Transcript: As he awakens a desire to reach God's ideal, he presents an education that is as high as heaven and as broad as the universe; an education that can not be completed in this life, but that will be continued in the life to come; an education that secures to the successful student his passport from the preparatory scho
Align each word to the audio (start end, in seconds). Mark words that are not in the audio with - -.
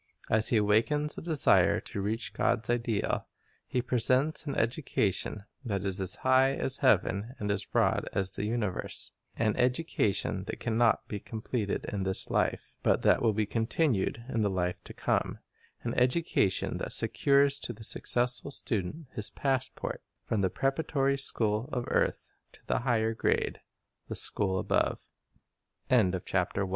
As 0.31 0.47
he 0.47 0.57
awakens 0.57 1.15
a 1.15 1.21
desire 1.21 1.79
to 1.81 2.01
reach 2.01 2.33
God's 2.33 2.71
ideal, 2.71 3.27
he 3.67 3.83
presents 3.83 4.47
an 4.47 4.55
education 4.55 5.43
that 5.63 5.83
is 5.83 6.01
as 6.01 6.15
high 6.25 6.55
as 6.55 6.79
heaven 6.79 7.35
and 7.37 7.51
as 7.51 7.65
broad 7.65 8.09
as 8.11 8.31
the 8.31 8.43
universe; 8.45 9.11
an 9.35 9.55
education 9.57 10.45
that 10.45 10.59
can 10.59 10.75
not 10.75 11.07
be 11.07 11.19
completed 11.19 11.85
in 11.93 12.01
this 12.01 12.31
life, 12.31 12.73
but 12.81 13.03
that 13.03 13.21
will 13.21 13.31
be 13.33 13.45
continued 13.45 14.25
in 14.27 14.41
the 14.41 14.49
life 14.49 14.83
to 14.85 14.93
come; 14.95 15.37
an 15.83 15.93
education 15.93 16.79
that 16.79 16.93
secures 16.93 17.59
to 17.59 17.71
the 17.71 17.83
successful 17.83 18.49
student 18.49 19.05
his 19.13 19.29
passport 19.29 20.01
from 20.23 20.41
the 20.41 20.49
preparatory 20.49 21.15
scho 21.15 21.69